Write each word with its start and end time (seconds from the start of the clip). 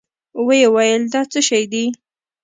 ويې 0.45 0.67
ويل 0.75 1.03
دا 1.13 1.21
څه 1.31 1.39
شې 1.47 1.61
دي؟ 1.71 1.85